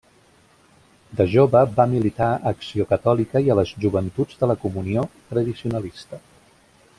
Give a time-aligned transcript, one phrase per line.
[1.19, 6.21] De jove va militar a Acció Catòlica i a les Joventuts de la Comunió Tradicionalista.